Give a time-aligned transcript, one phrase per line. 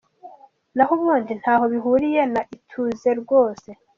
[0.75, 3.69] Naho ubundi ntaho bihuriye na Ituze rwose.